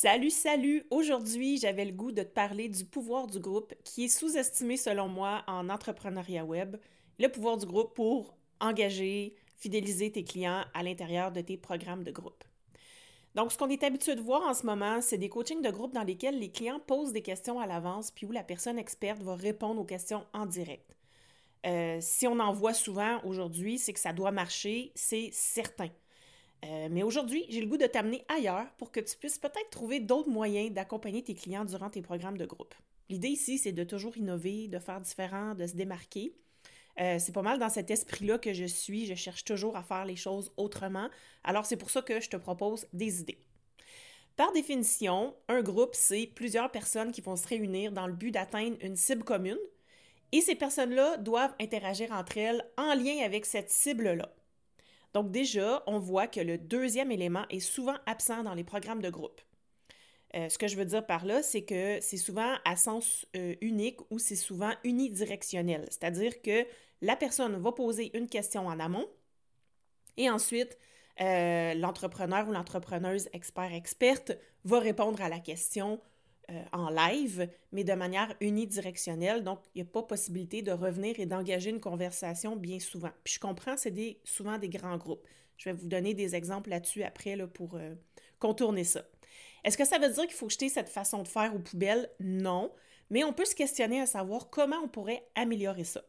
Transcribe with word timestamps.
Salut, 0.00 0.30
salut! 0.30 0.86
Aujourd'hui, 0.92 1.58
j'avais 1.58 1.84
le 1.84 1.90
goût 1.90 2.12
de 2.12 2.22
te 2.22 2.28
parler 2.28 2.68
du 2.68 2.84
pouvoir 2.84 3.26
du 3.26 3.40
groupe 3.40 3.74
qui 3.82 4.04
est 4.04 4.08
sous-estimé 4.08 4.76
selon 4.76 5.08
moi 5.08 5.42
en 5.48 5.68
entrepreneuriat 5.68 6.44
web. 6.44 6.76
Le 7.18 7.26
pouvoir 7.26 7.56
du 7.56 7.66
groupe 7.66 7.96
pour 7.96 8.36
engager, 8.60 9.34
fidéliser 9.56 10.12
tes 10.12 10.22
clients 10.22 10.64
à 10.72 10.84
l'intérieur 10.84 11.32
de 11.32 11.40
tes 11.40 11.56
programmes 11.56 12.04
de 12.04 12.12
groupe. 12.12 12.44
Donc, 13.34 13.50
ce 13.50 13.58
qu'on 13.58 13.70
est 13.70 13.82
habitué 13.82 14.14
de 14.14 14.20
voir 14.20 14.42
en 14.42 14.54
ce 14.54 14.64
moment, 14.66 15.00
c'est 15.00 15.18
des 15.18 15.28
coachings 15.28 15.62
de 15.62 15.70
groupe 15.70 15.94
dans 15.94 16.04
lesquels 16.04 16.38
les 16.38 16.52
clients 16.52 16.78
posent 16.78 17.12
des 17.12 17.22
questions 17.22 17.58
à 17.58 17.66
l'avance, 17.66 18.12
puis 18.12 18.24
où 18.24 18.30
la 18.30 18.44
personne 18.44 18.78
experte 18.78 19.20
va 19.24 19.34
répondre 19.34 19.80
aux 19.80 19.84
questions 19.84 20.24
en 20.32 20.46
direct. 20.46 20.96
Euh, 21.66 21.98
si 22.00 22.28
on 22.28 22.38
en 22.38 22.52
voit 22.52 22.72
souvent 22.72 23.20
aujourd'hui, 23.24 23.78
c'est 23.78 23.94
que 23.94 24.00
ça 24.00 24.12
doit 24.12 24.30
marcher, 24.30 24.92
c'est 24.94 25.30
certain. 25.32 25.88
Euh, 26.64 26.88
mais 26.90 27.02
aujourd'hui, 27.02 27.44
j'ai 27.48 27.60
le 27.60 27.66
goût 27.66 27.76
de 27.76 27.86
t'amener 27.86 28.24
ailleurs 28.28 28.66
pour 28.78 28.90
que 28.90 29.00
tu 29.00 29.16
puisses 29.16 29.38
peut-être 29.38 29.70
trouver 29.70 30.00
d'autres 30.00 30.28
moyens 30.28 30.72
d'accompagner 30.72 31.22
tes 31.22 31.34
clients 31.34 31.64
durant 31.64 31.90
tes 31.90 32.02
programmes 32.02 32.36
de 32.36 32.46
groupe. 32.46 32.74
L'idée 33.08 33.28
ici, 33.28 33.58
c'est 33.58 33.72
de 33.72 33.84
toujours 33.84 34.16
innover, 34.16 34.68
de 34.68 34.78
faire 34.78 35.00
différent, 35.00 35.54
de 35.54 35.66
se 35.66 35.74
démarquer. 35.74 36.34
Euh, 37.00 37.18
c'est 37.18 37.32
pas 37.32 37.42
mal 37.42 37.58
dans 37.58 37.68
cet 37.68 37.90
esprit-là 37.90 38.38
que 38.38 38.52
je 38.52 38.64
suis. 38.64 39.06
Je 39.06 39.14
cherche 39.14 39.44
toujours 39.44 39.76
à 39.76 39.82
faire 39.82 40.04
les 40.04 40.16
choses 40.16 40.52
autrement. 40.56 41.08
Alors, 41.44 41.64
c'est 41.64 41.76
pour 41.76 41.90
ça 41.90 42.02
que 42.02 42.20
je 42.20 42.28
te 42.28 42.36
propose 42.36 42.86
des 42.92 43.20
idées. 43.20 43.38
Par 44.36 44.52
définition, 44.52 45.34
un 45.48 45.62
groupe, 45.62 45.94
c'est 45.94 46.26
plusieurs 46.26 46.70
personnes 46.70 47.12
qui 47.12 47.20
vont 47.20 47.36
se 47.36 47.46
réunir 47.46 47.92
dans 47.92 48.06
le 48.06 48.12
but 48.12 48.30
d'atteindre 48.30 48.76
une 48.82 48.96
cible 48.96 49.24
commune. 49.24 49.58
Et 50.32 50.40
ces 50.40 50.54
personnes-là 50.54 51.16
doivent 51.16 51.54
interagir 51.60 52.12
entre 52.12 52.36
elles 52.36 52.64
en 52.76 52.94
lien 52.94 53.24
avec 53.24 53.46
cette 53.46 53.70
cible-là. 53.70 54.30
Donc 55.14 55.30
déjà, 55.30 55.82
on 55.86 55.98
voit 55.98 56.26
que 56.26 56.40
le 56.40 56.58
deuxième 56.58 57.10
élément 57.10 57.44
est 57.50 57.60
souvent 57.60 57.96
absent 58.06 58.42
dans 58.42 58.54
les 58.54 58.64
programmes 58.64 59.02
de 59.02 59.10
groupe. 59.10 59.40
Euh, 60.36 60.48
ce 60.48 60.58
que 60.58 60.68
je 60.68 60.76
veux 60.76 60.84
dire 60.84 61.06
par 61.06 61.24
là, 61.24 61.42
c'est 61.42 61.64
que 61.64 61.98
c'est 62.00 62.18
souvent 62.18 62.54
à 62.64 62.76
sens 62.76 63.26
euh, 63.36 63.54
unique 63.60 63.98
ou 64.10 64.18
c'est 64.18 64.36
souvent 64.36 64.72
unidirectionnel. 64.84 65.86
C'est-à-dire 65.90 66.42
que 66.42 66.66
la 67.00 67.16
personne 67.16 67.56
va 67.56 67.72
poser 67.72 68.16
une 68.16 68.28
question 68.28 68.66
en 68.66 68.78
amont 68.78 69.08
et 70.16 70.28
ensuite 70.28 70.76
euh, 71.20 71.74
l'entrepreneur 71.74 72.48
ou 72.48 72.52
l'entrepreneuse 72.52 73.28
expert-experte 73.32 74.32
va 74.64 74.78
répondre 74.80 75.20
à 75.22 75.28
la 75.28 75.38
question 75.38 76.00
euh, 76.50 76.62
en 76.72 76.88
live, 76.88 77.48
mais 77.72 77.84
de 77.84 77.92
manière 77.92 78.34
unidirectionnelle. 78.40 79.44
Donc, 79.44 79.60
il 79.74 79.82
n'y 79.82 79.88
a 79.88 79.90
pas 79.90 80.02
possibilité 80.02 80.62
de 80.62 80.72
revenir 80.72 81.20
et 81.20 81.26
d'engager 81.26 81.68
une 81.68 81.80
conversation 81.80 82.56
bien 82.56 82.78
souvent. 82.78 83.10
Puis 83.22 83.34
je 83.34 83.40
comprends, 83.40 83.76
c'est 83.76 83.90
des, 83.90 84.18
souvent 84.24 84.56
des 84.56 84.70
grands 84.70 84.96
groupes. 84.96 85.26
Je 85.58 85.68
vais 85.68 85.74
vous 85.74 85.88
donner 85.88 86.14
des 86.14 86.34
exemples 86.34 86.70
là-dessus 86.70 87.02
après 87.02 87.36
là, 87.36 87.46
pour 87.46 87.74
euh, 87.74 87.94
contourner 88.38 88.84
ça. 88.84 89.02
Est-ce 89.64 89.76
que 89.76 89.84
ça 89.84 89.98
veut 89.98 90.08
dire 90.08 90.26
qu'il 90.26 90.36
faut 90.36 90.48
jeter 90.48 90.68
cette 90.68 90.88
façon 90.88 91.22
de 91.22 91.28
faire 91.28 91.54
aux 91.54 91.58
poubelles? 91.58 92.08
Non, 92.20 92.72
mais 93.10 93.24
on 93.24 93.32
peut 93.32 93.44
se 93.44 93.54
questionner 93.54 94.00
à 94.00 94.06
savoir 94.06 94.48
comment 94.48 94.78
on 94.82 94.88
pourrait 94.88 95.28
améliorer 95.34 95.84
ça. 95.84 96.02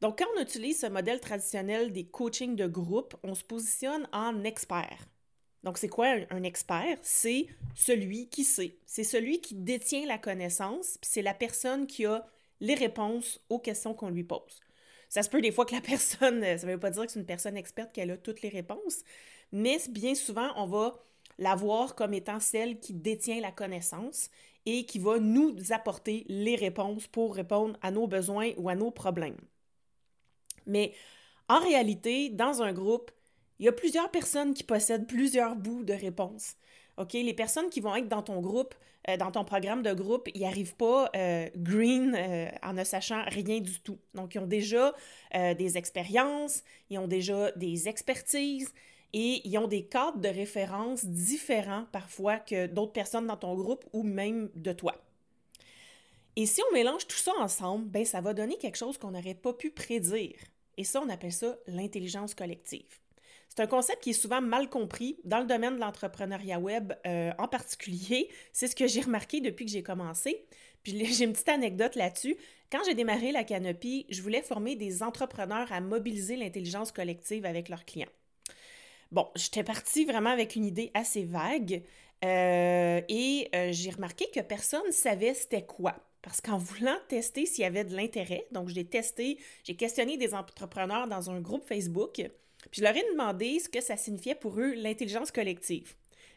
Donc, 0.00 0.18
quand 0.18 0.26
on 0.36 0.42
utilise 0.42 0.80
ce 0.80 0.86
modèle 0.86 1.20
traditionnel 1.20 1.92
des 1.92 2.06
coachings 2.06 2.56
de 2.56 2.66
groupe, 2.66 3.14
on 3.22 3.34
se 3.34 3.44
positionne 3.44 4.08
en 4.12 4.42
expert. 4.44 5.06
Donc, 5.62 5.78
c'est 5.78 5.88
quoi 5.88 6.14
un, 6.30 6.42
expert? 6.42 6.98
C'est 7.02 7.46
celui 7.74 8.28
qui 8.28 8.44
sait. 8.44 8.76
C'est 8.86 9.04
celui 9.04 9.40
qui 9.40 9.54
détient 9.54 10.06
la 10.06 10.18
connaissance, 10.18 10.96
puis 11.00 11.10
c'est 11.12 11.22
la 11.22 11.34
personne 11.34 11.86
qui 11.86 12.06
a 12.06 12.26
les 12.60 12.74
réponses 12.74 13.40
aux 13.50 13.58
questions 13.58 13.94
qu'on 13.94 14.10
lui 14.10 14.24
pose. 14.24 14.60
Ça 15.08 15.22
se 15.22 15.28
peut 15.28 15.40
des 15.40 15.52
fois 15.52 15.66
que 15.66 15.74
la 15.74 15.80
personne, 15.82 16.42
ça 16.42 16.66
ne 16.66 16.72
veut 16.72 16.80
pas 16.80 16.90
dire 16.90 17.04
que 17.04 17.12
c'est 17.12 17.20
une 17.20 17.26
personne 17.26 17.56
experte 17.56 17.92
qu'elle 17.92 18.10
a 18.10 18.16
toutes 18.16 18.42
les 18.42 18.48
réponses, 18.48 19.02
mais 19.52 19.78
bien 19.90 20.14
souvent, 20.14 20.50
on 20.56 20.66
va 20.66 20.98
la 21.38 21.54
voir 21.54 21.94
comme 21.94 22.14
étant 22.14 22.40
celle 22.40 22.78
qui 22.78 22.92
détient 22.92 23.40
la 23.40 23.50
connaissance 23.50 24.30
et 24.66 24.84
qui 24.84 24.98
va 24.98 25.18
nous 25.18 25.56
apporter 25.70 26.24
les 26.28 26.54
réponses 26.54 27.06
pour 27.06 27.34
répondre 27.34 27.78
à 27.82 27.90
nos 27.90 28.06
besoins 28.06 28.50
ou 28.58 28.68
à 28.68 28.74
nos 28.74 28.90
problèmes. 28.90 29.40
Mais 30.66 30.92
en 31.48 31.58
réalité, 31.58 32.28
dans 32.28 32.62
un 32.62 32.72
groupe, 32.72 33.10
il 33.60 33.66
y 33.66 33.68
a 33.68 33.72
plusieurs 33.72 34.10
personnes 34.10 34.54
qui 34.54 34.64
possèdent 34.64 35.06
plusieurs 35.06 35.54
bouts 35.54 35.84
de 35.84 35.92
réponses. 35.92 36.54
OK? 36.96 37.12
Les 37.12 37.34
personnes 37.34 37.68
qui 37.68 37.80
vont 37.80 37.94
être 37.94 38.08
dans 38.08 38.22
ton 38.22 38.40
groupe, 38.40 38.74
euh, 39.08 39.18
dans 39.18 39.30
ton 39.30 39.44
programme 39.44 39.82
de 39.82 39.92
groupe, 39.92 40.28
ils 40.34 40.40
n'arrivent 40.40 40.76
pas 40.76 41.10
euh, 41.14 41.46
green 41.56 42.14
euh, 42.16 42.48
en 42.62 42.72
ne 42.72 42.84
sachant 42.84 43.22
rien 43.26 43.60
du 43.60 43.78
tout. 43.80 43.98
Donc, 44.14 44.34
ils 44.34 44.38
ont 44.38 44.46
déjà 44.46 44.94
des 45.56 45.78
expériences, 45.78 46.64
ils 46.88 46.98
ont 46.98 47.06
déjà 47.06 47.52
des 47.52 47.86
expertises 47.86 48.72
et 49.12 49.46
ils 49.46 49.58
ont 49.58 49.68
des 49.68 49.84
cadres 49.84 50.18
de 50.18 50.28
référence 50.28 51.04
différents 51.04 51.84
parfois 51.92 52.38
que 52.38 52.66
d'autres 52.66 52.92
personnes 52.92 53.26
dans 53.26 53.36
ton 53.36 53.54
groupe 53.54 53.84
ou 53.92 54.02
même 54.02 54.50
de 54.54 54.72
toi. 54.72 54.96
Et 56.36 56.46
si 56.46 56.62
on 56.70 56.74
mélange 56.74 57.06
tout 57.06 57.16
ça 57.16 57.32
ensemble, 57.38 57.86
ben 57.86 58.04
ça 58.04 58.20
va 58.20 58.34
donner 58.34 58.56
quelque 58.56 58.76
chose 58.76 58.98
qu'on 58.98 59.10
n'aurait 59.10 59.34
pas 59.34 59.52
pu 59.52 59.70
prédire. 59.70 60.38
Et 60.76 60.84
ça, 60.84 61.02
on 61.02 61.08
appelle 61.08 61.32
ça 61.32 61.56
l'intelligence 61.66 62.34
collective. 62.34 63.00
C'est 63.50 63.62
un 63.62 63.66
concept 63.66 64.04
qui 64.04 64.10
est 64.10 64.14
souvent 64.14 64.40
mal 64.40 64.70
compris 64.70 65.18
dans 65.24 65.40
le 65.40 65.44
domaine 65.44 65.74
de 65.74 65.80
l'entrepreneuriat 65.80 66.60
web 66.60 66.92
euh, 67.04 67.32
en 67.36 67.48
particulier. 67.48 68.28
C'est 68.52 68.68
ce 68.68 68.76
que 68.76 68.86
j'ai 68.86 69.00
remarqué 69.00 69.40
depuis 69.40 69.64
que 69.66 69.72
j'ai 69.72 69.82
commencé. 69.82 70.46
Puis 70.84 71.04
j'ai 71.12 71.24
une 71.24 71.32
petite 71.32 71.48
anecdote 71.48 71.96
là-dessus. 71.96 72.36
Quand 72.70 72.78
j'ai 72.86 72.94
démarré 72.94 73.32
la 73.32 73.42
Canopie, 73.42 74.06
je 74.08 74.22
voulais 74.22 74.42
former 74.42 74.76
des 74.76 75.02
entrepreneurs 75.02 75.72
à 75.72 75.80
mobiliser 75.80 76.36
l'intelligence 76.36 76.92
collective 76.92 77.44
avec 77.44 77.68
leurs 77.68 77.84
clients. 77.84 78.08
Bon, 79.10 79.26
j'étais 79.34 79.64
partie 79.64 80.04
vraiment 80.04 80.30
avec 80.30 80.54
une 80.54 80.64
idée 80.64 80.92
assez 80.94 81.24
vague 81.24 81.82
euh, 82.24 83.00
et 83.08 83.48
euh, 83.52 83.70
j'ai 83.72 83.90
remarqué 83.90 84.26
que 84.32 84.38
personne 84.38 84.86
ne 84.86 84.92
savait 84.92 85.34
c'était 85.34 85.66
quoi. 85.66 85.96
Parce 86.22 86.40
qu'en 86.40 86.58
voulant 86.58 86.98
tester 87.08 87.46
s'il 87.46 87.62
y 87.62 87.66
avait 87.66 87.82
de 87.82 87.96
l'intérêt, 87.96 88.46
donc 88.52 88.68
j'ai 88.68 88.84
testé, 88.84 89.38
j'ai 89.64 89.74
questionné 89.74 90.16
des 90.18 90.34
entrepreneurs 90.34 91.08
dans 91.08 91.30
un 91.30 91.40
groupe 91.40 91.64
Facebook, 91.64 92.22
puis 92.70 92.80
je 92.80 92.82
leur 92.82 92.96
ai 92.96 93.04
demandé 93.12 93.58
ce 93.58 93.68
que 93.68 93.80
ça 93.80 93.96
signifiait 93.96 94.34
pour 94.34 94.58
eux 94.60 94.74
l'intelligence 94.74 95.30
collective. 95.30 95.94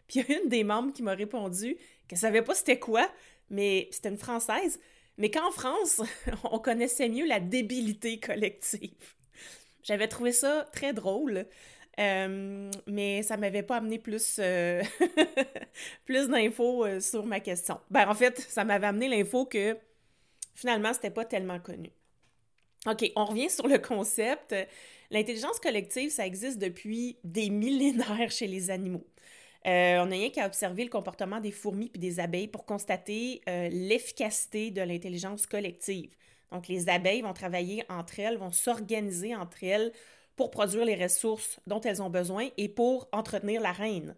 Puis 0.08 0.20
il 0.20 0.30
y 0.30 0.34
a 0.34 0.40
une 0.42 0.50
des 0.50 0.64
membres 0.64 0.94
qui 0.94 1.04
m'a 1.04 1.14
répondu 1.14 1.78
qu'elle 2.08 2.20
savait 2.20 2.42
pas 2.42 2.56
c'était 2.56 2.80
quoi, 2.80 3.10
mais 3.50 3.88
c'était 3.92 4.10
une 4.10 4.18
Française, 4.18 4.80
mais 5.18 5.30
qu'en 5.30 5.52
France, 5.52 6.02
on 6.44 6.60
connaissait 6.60 7.10
mieux 7.10 7.26
la 7.26 7.40
débilité 7.40 8.20
collective. 8.20 9.16
J'avais 9.84 10.08
trouvé 10.08 10.32
ça 10.32 10.68
très 10.72 10.94
drôle. 10.94 11.46
Euh, 12.00 12.72
mais 12.88 13.22
ça 13.22 13.38
m'avait 13.38 13.62
pas 13.62 13.78
amené 13.78 14.00
plus, 14.00 14.38
euh, 14.40 14.82
plus 16.06 16.28
d'infos 16.28 16.86
euh, 16.86 17.00
sur 17.00 17.26
ma 17.26 17.40
question. 17.40 17.80
Ben, 17.92 18.10
en 18.10 18.16
fait, 18.16 18.40
ça 18.40 18.64
m'avait 18.66 18.88
amené 18.88 19.08
l'info 19.08 19.46
que 19.46 19.78
finalement, 20.56 20.94
c'était 20.94 21.12
pas 21.12 21.26
tellement 21.26 21.60
connu. 21.60 21.92
OK, 22.88 23.12
on 23.16 23.26
revient 23.26 23.50
sur 23.50 23.68
le 23.68 23.78
concept. 23.80 24.56
L'intelligence 25.10 25.60
collective, 25.60 26.10
ça 26.10 26.26
existe 26.26 26.60
depuis 26.60 27.18
des 27.24 27.50
millénaires 27.50 28.32
chez 28.32 28.48
les 28.48 28.70
animaux. 28.70 29.06
Euh, 29.66 30.00
on 30.00 30.08
n'a 30.08 30.16
rien 30.16 30.30
qu'à 30.30 30.46
observer 30.46 30.84
le 30.84 30.90
comportement 30.90 31.40
des 31.40 31.52
fourmis 31.52 31.90
puis 31.90 32.00
des 32.00 32.20
abeilles 32.20 32.50
pour 32.50 32.66
constater 32.66 33.42
euh, 33.48 33.70
l'efficacité 33.70 34.72
de 34.72 34.82
l'intelligence 34.82 35.46
collective. 35.46 36.14
Donc, 36.52 36.68
les 36.68 36.90
abeilles 36.90 37.22
vont 37.22 37.34
travailler 37.34 37.86
entre 37.90 38.20
elles, 38.20 38.38
vont 38.38 38.52
s'organiser 38.52 39.34
entre 39.36 39.64
elles 39.64 39.94
pour 40.36 40.52
produire 40.52 40.84
les 40.84 41.02
ressources 41.02 41.60
dont 41.68 41.80
elles 41.82 42.02
ont 42.02 42.10
besoin 42.10 42.50
et 42.58 42.68
pour 42.68 43.08
entretenir 43.14 43.62
la 43.62 43.72
reine. 43.72 44.16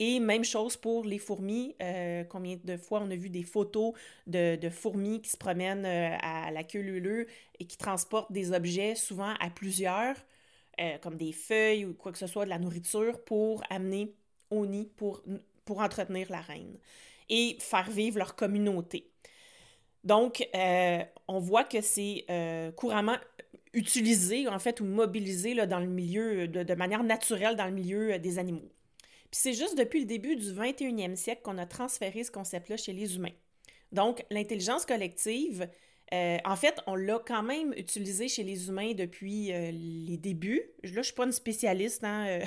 Et 0.00 0.18
même 0.18 0.44
chose 0.44 0.76
pour 0.76 1.04
les 1.04 1.18
fourmis. 1.18 1.76
Euh, 1.80 2.24
combien 2.24 2.56
de 2.62 2.76
fois 2.76 3.00
on 3.00 3.10
a 3.10 3.16
vu 3.16 3.30
des 3.30 3.44
photos 3.44 3.92
de, 4.26 4.68
fourmis 4.70 5.22
qui 5.22 5.30
se 5.30 5.36
promènent 5.36 5.86
euh, 5.86 6.16
à 6.20 6.50
la 6.50 6.64
queue 6.64 7.26
et 7.60 7.64
qui 7.66 7.76
transportent 7.76 8.32
des 8.32 8.52
objets, 8.52 8.96
souvent 8.96 9.34
à 9.38 9.50
plusieurs, 9.50 10.16
euh, 10.80 10.98
comme 10.98 11.16
des 11.16 11.32
feuilles 11.32 11.84
ou 11.84 11.94
quoi 11.94 12.10
que 12.10 12.18
ce 12.18 12.26
soit, 12.26 12.44
de 12.44 12.50
la 12.50 12.58
nourriture, 12.58 13.22
pour 13.24 13.62
amener 13.70 14.14
au 14.50 14.66
nid, 14.66 14.90
pour, 14.96 15.22
pour 15.64 15.78
entretenir 15.78 16.30
la 16.30 16.40
reine 16.40 16.76
et 17.28 17.56
faire 17.60 17.88
vivre 17.88 18.18
leur 18.18 18.34
communauté. 18.34 19.10
Donc, 20.02 20.46
on 21.28 21.38
voit 21.38 21.64
que 21.64 21.80
c'est 21.80 22.26
couramment 22.76 23.16
utilisée, 23.72 24.48
en 24.48 24.58
fait, 24.58 24.80
ou 24.80 24.84
mobilisée 24.84 25.54
là, 25.54 25.66
dans 25.66 25.80
le 25.80 25.86
milieu, 25.86 26.46
de, 26.46 26.74
manière 26.74 27.02
naturelle 27.02 27.56
dans 27.56 27.64
le 27.64 27.72
milieu 27.72 28.18
des 28.18 28.38
animaux. 28.38 28.70
Puis 29.34 29.40
c'est 29.40 29.52
juste 29.52 29.76
depuis 29.76 29.98
le 29.98 30.06
début 30.06 30.36
du 30.36 30.52
21e 30.52 31.16
siècle 31.16 31.42
qu'on 31.42 31.58
a 31.58 31.66
transféré 31.66 32.22
ce 32.22 32.30
concept-là 32.30 32.76
chez 32.76 32.92
les 32.92 33.16
humains. 33.16 33.34
Donc, 33.90 34.24
l'intelligence 34.30 34.86
collective, 34.86 35.68
euh, 36.12 36.38
en 36.44 36.54
fait, 36.54 36.80
on 36.86 36.94
l'a 36.94 37.18
quand 37.26 37.42
même 37.42 37.74
utilisé 37.76 38.28
chez 38.28 38.44
les 38.44 38.68
humains 38.68 38.92
depuis 38.92 39.52
euh, 39.52 39.72
les 39.72 40.18
débuts. 40.18 40.62
Là, 40.84 40.90
je 40.92 40.98
ne 40.98 41.02
suis 41.02 41.14
pas 41.14 41.24
une 41.24 41.32
spécialiste 41.32 42.04
hein, 42.04 42.26
euh, 42.28 42.44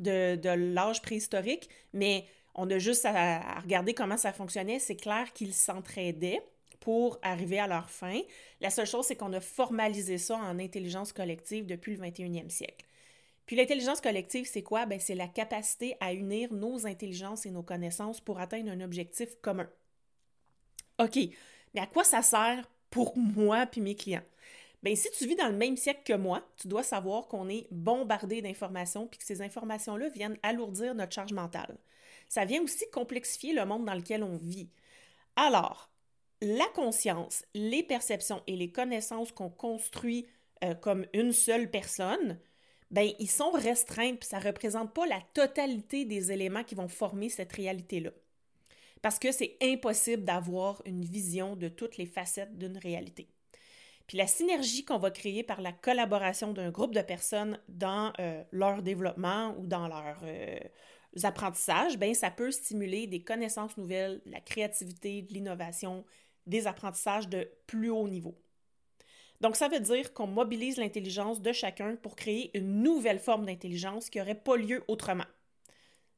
de, 0.34 0.48
l'âge 0.48 1.00
préhistorique, 1.00 1.68
mais 1.92 2.24
on 2.56 2.68
a 2.70 2.80
juste 2.80 3.04
à, 3.04 3.60
regarder 3.60 3.94
comment 3.94 4.16
ça 4.16 4.32
fonctionnait. 4.32 4.80
C'est 4.80 4.96
clair 4.96 5.32
qu'ils 5.32 5.54
s'entraidaient 5.54 6.42
pour 6.80 7.20
arriver 7.22 7.60
à 7.60 7.68
leur 7.68 7.88
fin. 7.88 8.20
La 8.60 8.70
seule 8.70 8.88
chose, 8.88 9.06
c'est 9.06 9.14
qu'on 9.14 9.32
a 9.32 9.40
formalisé 9.40 10.18
ça 10.18 10.38
en 10.38 10.58
intelligence 10.58 11.12
collective 11.12 11.66
depuis 11.66 11.94
le 11.94 12.02
21e 12.02 12.50
siècle. 12.50 12.84
Puis 13.46 13.56
l'intelligence 13.56 14.00
collective, 14.00 14.46
c'est 14.46 14.62
quoi? 14.62 14.86
Ben, 14.86 14.98
c'est 14.98 15.14
la 15.14 15.28
capacité 15.28 15.96
à 16.00 16.12
unir 16.12 16.52
nos 16.52 16.86
intelligences 16.86 17.46
et 17.46 17.50
nos 17.50 17.62
connaissances 17.62 18.20
pour 18.20 18.40
atteindre 18.40 18.70
un 18.70 18.80
objectif 18.80 19.36
commun. 19.42 19.68
OK, 20.98 21.18
mais 21.74 21.80
à 21.80 21.86
quoi 21.86 22.04
ça 22.04 22.22
sert 22.22 22.70
pour 22.90 23.16
moi 23.18 23.66
puis 23.66 23.80
mes 23.80 23.96
clients? 23.96 24.22
Bien, 24.82 24.94
si 24.94 25.10
tu 25.16 25.26
vis 25.26 25.36
dans 25.36 25.48
le 25.48 25.56
même 25.56 25.76
siècle 25.76 26.02
que 26.04 26.12
moi, 26.12 26.46
tu 26.56 26.68
dois 26.68 26.82
savoir 26.82 27.26
qu'on 27.26 27.48
est 27.48 27.66
bombardé 27.70 28.42
d'informations 28.42 29.06
puis 29.06 29.18
que 29.18 29.24
ces 29.24 29.40
informations-là 29.40 30.10
viennent 30.10 30.38
alourdir 30.42 30.94
notre 30.94 31.12
charge 31.12 31.32
mentale. 31.32 31.78
Ça 32.28 32.44
vient 32.44 32.62
aussi 32.62 32.84
complexifier 32.90 33.54
le 33.54 33.64
monde 33.64 33.86
dans 33.86 33.94
lequel 33.94 34.22
on 34.22 34.36
vit. 34.36 34.68
Alors, 35.36 35.90
la 36.42 36.66
conscience, 36.74 37.44
les 37.54 37.82
perceptions 37.82 38.42
et 38.46 38.56
les 38.56 38.70
connaissances 38.70 39.32
qu'on 39.32 39.48
construit 39.48 40.26
euh, 40.62 40.74
comme 40.74 41.06
une 41.14 41.32
seule 41.32 41.70
personne, 41.70 42.38
ben 42.90 43.10
ils 43.18 43.30
sont 43.30 43.50
restreints 43.50 44.14
puis 44.14 44.28
ça 44.28 44.38
ne 44.38 44.44
représente 44.44 44.92
pas 44.94 45.06
la 45.06 45.20
totalité 45.32 46.04
des 46.04 46.32
éléments 46.32 46.64
qui 46.64 46.74
vont 46.74 46.88
former 46.88 47.28
cette 47.28 47.52
réalité-là 47.52 48.10
parce 49.04 49.18
que 49.18 49.32
c'est 49.32 49.58
impossible 49.60 50.24
d'avoir 50.24 50.80
une 50.86 51.04
vision 51.04 51.56
de 51.56 51.68
toutes 51.68 51.98
les 51.98 52.06
facettes 52.06 52.56
d'une 52.56 52.78
réalité. 52.78 53.28
Puis 54.06 54.16
la 54.16 54.26
synergie 54.26 54.86
qu'on 54.86 54.96
va 54.96 55.10
créer 55.10 55.42
par 55.42 55.60
la 55.60 55.72
collaboration 55.72 56.54
d'un 56.54 56.70
groupe 56.70 56.94
de 56.94 57.02
personnes 57.02 57.58
dans 57.68 58.14
euh, 58.18 58.42
leur 58.50 58.80
développement 58.80 59.54
ou 59.58 59.66
dans 59.66 59.88
leurs 59.88 60.22
euh, 60.22 60.58
apprentissages, 61.22 61.98
ben 61.98 62.14
ça 62.14 62.30
peut 62.30 62.50
stimuler 62.50 63.06
des 63.06 63.22
connaissances 63.22 63.76
nouvelles, 63.76 64.22
la 64.24 64.40
créativité, 64.40 65.20
de 65.20 65.34
l'innovation, 65.34 66.06
des 66.46 66.66
apprentissages 66.66 67.28
de 67.28 67.46
plus 67.66 67.90
haut 67.90 68.08
niveau. 68.08 68.34
Donc 69.40 69.56
ça 69.56 69.68
veut 69.68 69.80
dire 69.80 70.12
qu'on 70.14 70.26
mobilise 70.26 70.76
l'intelligence 70.76 71.42
de 71.42 71.52
chacun 71.52 71.96
pour 71.96 72.16
créer 72.16 72.50
une 72.56 72.82
nouvelle 72.82 73.18
forme 73.18 73.46
d'intelligence 73.46 74.10
qui 74.10 74.18
n'aurait 74.18 74.34
pas 74.34 74.56
lieu 74.56 74.82
autrement. 74.88 75.26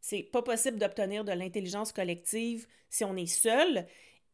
C'est 0.00 0.22
pas 0.22 0.42
possible 0.42 0.78
d'obtenir 0.78 1.24
de 1.24 1.32
l'intelligence 1.32 1.92
collective 1.92 2.66
si 2.90 3.04
on 3.04 3.16
est 3.16 3.26
seul. 3.26 3.86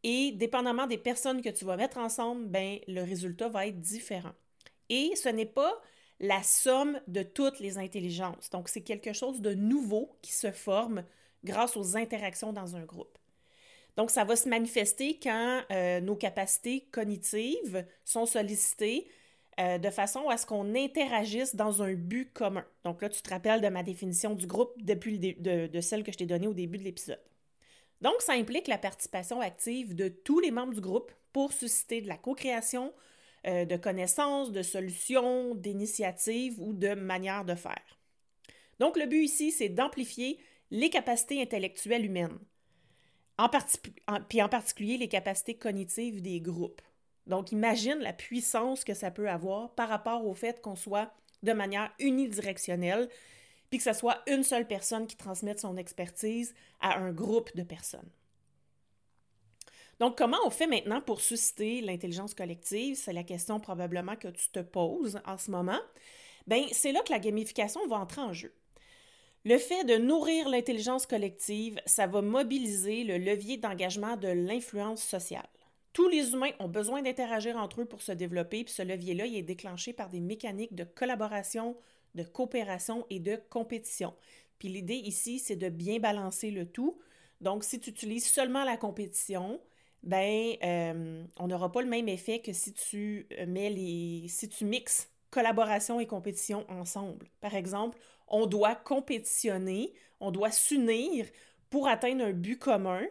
Et 0.02 0.32
dépendamment 0.32 0.86
des 0.86 0.98
personnes 0.98 1.40
que 1.42 1.48
tu 1.48 1.64
vas 1.64 1.76
mettre 1.76 1.98
ensemble, 1.98 2.46
ben, 2.48 2.78
le 2.88 3.02
résultat 3.02 3.48
va 3.48 3.66
être 3.66 3.80
différent. 3.80 4.32
Et 4.88 5.14
ce 5.16 5.28
n'est 5.28 5.46
pas 5.46 5.80
la 6.20 6.42
somme 6.42 7.00
de 7.06 7.22
toutes 7.22 7.60
les 7.60 7.78
intelligences. 7.78 8.50
Donc, 8.50 8.68
c'est 8.68 8.82
quelque 8.82 9.12
chose 9.12 9.40
de 9.40 9.54
nouveau 9.54 10.18
qui 10.20 10.32
se 10.32 10.50
forme 10.50 11.04
grâce 11.44 11.76
aux 11.76 11.96
interactions 11.96 12.52
dans 12.52 12.76
un 12.76 12.84
groupe. 12.84 13.18
Donc, 13.96 14.10
ça 14.10 14.24
va 14.24 14.36
se 14.36 14.48
manifester 14.48 15.18
quand 15.22 15.62
euh, 15.70 16.00
nos 16.00 16.16
capacités 16.16 16.88
cognitives 16.90 17.86
sont 18.04 18.26
sollicitées 18.26 19.06
euh, 19.60 19.76
de 19.76 19.90
façon 19.90 20.30
à 20.30 20.38
ce 20.38 20.46
qu'on 20.46 20.74
interagisse 20.74 21.54
dans 21.54 21.82
un 21.82 21.92
but 21.92 22.32
commun. 22.32 22.64
Donc 22.84 23.02
là, 23.02 23.10
tu 23.10 23.20
te 23.20 23.28
rappelles 23.28 23.60
de 23.60 23.68
ma 23.68 23.82
définition 23.82 24.34
du 24.34 24.46
groupe 24.46 24.72
depuis 24.78 25.18
de, 25.18 25.80
celle 25.80 26.04
que 26.04 26.12
je 26.12 26.16
t'ai 26.16 26.26
donnée 26.26 26.46
au 26.46 26.54
début 26.54 26.78
de 26.78 26.84
l'épisode. 26.84 27.20
Donc, 28.00 28.14
ça 28.20 28.32
implique 28.32 28.66
la 28.66 28.78
participation 28.78 29.42
active 29.42 29.94
de 29.94 30.08
tous 30.08 30.40
les 30.40 30.50
membres 30.50 30.72
du 30.72 30.80
groupe 30.80 31.12
pour 31.34 31.52
susciter 31.52 32.00
de 32.00 32.08
la 32.08 32.16
co-création, 32.16 32.94
euh, 33.46 33.66
de 33.66 33.76
connaissances, 33.76 34.52
de 34.52 34.62
solutions, 34.62 35.54
d'initiatives 35.54 36.58
ou 36.58 36.72
de 36.72 36.94
manières 36.94 37.44
de 37.44 37.54
faire. 37.54 37.98
Donc, 38.80 38.96
le 38.96 39.04
but 39.04 39.22
ici, 39.22 39.52
c'est 39.52 39.68
d'amplifier 39.68 40.38
les 40.70 40.88
capacités 40.88 41.42
intellectuelles 41.42 42.06
humaines, 42.06 42.38
en, 43.38 43.48
puis 44.28 44.42
en 44.42 44.48
particulier 44.48 44.96
les 44.96 45.08
capacités 45.08 45.54
cognitives 45.54 46.22
des 46.22 46.40
groupes. 46.40 46.82
Donc, 47.26 47.52
imagine 47.52 47.98
la 47.98 48.12
puissance 48.12 48.84
que 48.84 48.94
ça 48.94 49.10
peut 49.10 49.28
avoir 49.28 49.74
par 49.74 49.88
rapport 49.88 50.26
au 50.26 50.34
fait 50.34 50.60
qu'on 50.60 50.76
soit 50.76 51.12
de 51.42 51.52
manière 51.52 51.92
unidirectionnelle, 51.98 53.08
puis 53.70 53.78
que 53.78 53.84
ce 53.84 53.92
soit 53.92 54.20
une 54.26 54.42
seule 54.42 54.66
personne 54.66 55.06
qui 55.06 55.16
transmette 55.16 55.60
son 55.60 55.76
expertise 55.76 56.54
à 56.80 56.98
un 56.98 57.12
groupe 57.12 57.54
de 57.56 57.62
personnes. 57.62 58.10
Donc, 59.98 60.18
comment 60.18 60.38
on 60.44 60.50
fait 60.50 60.66
maintenant 60.66 61.00
pour 61.00 61.20
susciter 61.20 61.80
l'intelligence 61.80 62.34
collective? 62.34 62.96
C'est 62.96 63.12
la 63.12 63.22
question 63.22 63.60
probablement 63.60 64.16
que 64.16 64.28
tu 64.28 64.48
te 64.50 64.58
poses 64.58 65.20
en 65.24 65.38
ce 65.38 65.50
moment. 65.50 65.78
Bien, 66.46 66.66
c'est 66.72 66.92
là 66.92 67.02
que 67.02 67.12
la 67.12 67.20
gamification 67.20 67.86
va 67.86 67.96
entrer 67.98 68.20
en 68.20 68.32
jeu. 68.32 68.52
Le 69.44 69.58
fait 69.58 69.82
de 69.82 69.96
nourrir 69.96 70.48
l'intelligence 70.48 71.04
collective, 71.04 71.80
ça 71.84 72.06
va 72.06 72.22
mobiliser 72.22 73.02
le 73.02 73.18
levier 73.18 73.56
d'engagement 73.56 74.16
de 74.16 74.28
l'influence 74.28 75.02
sociale. 75.02 75.48
Tous 75.92 76.08
les 76.08 76.32
humains 76.32 76.52
ont 76.60 76.68
besoin 76.68 77.02
d'interagir 77.02 77.56
entre 77.56 77.82
eux 77.82 77.84
pour 77.84 78.02
se 78.02 78.12
développer, 78.12 78.62
puis 78.62 78.72
ce 78.72 78.82
levier-là, 78.82 79.26
est 79.26 79.42
déclenché 79.42 79.92
par 79.92 80.10
des 80.10 80.20
mécaniques 80.20 80.76
de 80.76 80.84
collaboration, 80.84 81.76
de 82.14 82.22
coopération 82.22 83.04
et 83.10 83.18
de 83.18 83.36
compétition. 83.50 84.14
Puis 84.60 84.68
l'idée 84.68 84.94
ici, 84.94 85.40
c'est 85.40 85.56
de 85.56 85.68
bien 85.68 85.98
balancer 85.98 86.52
le 86.52 86.64
tout. 86.64 87.00
Donc, 87.40 87.64
si 87.64 87.80
tu 87.80 87.90
utilises 87.90 88.26
seulement 88.26 88.62
la 88.62 88.76
compétition, 88.76 89.60
ben, 90.04 90.54
euh, 90.62 91.24
on 91.40 91.48
n'aura 91.48 91.72
pas 91.72 91.82
le 91.82 91.88
même 91.88 92.08
effet 92.08 92.38
que 92.38 92.52
si 92.52 92.72
tu 92.72 93.26
euh, 93.38 93.46
mets 93.46 93.70
les, 93.70 94.28
si 94.28 94.48
tu 94.48 94.64
mixes 94.64 95.11
collaboration 95.32 95.98
et 95.98 96.06
compétition 96.06 96.64
ensemble. 96.70 97.26
Par 97.40 97.56
exemple, 97.56 97.98
on 98.28 98.46
doit 98.46 98.76
compétitionner, 98.76 99.92
on 100.20 100.30
doit 100.30 100.52
s'unir 100.52 101.26
pour 101.70 101.88
atteindre 101.88 102.24
un 102.24 102.32
but 102.32 102.58
commun. 102.58 103.02